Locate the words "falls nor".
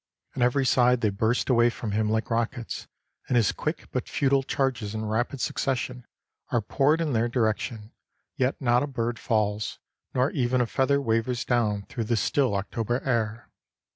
9.19-10.31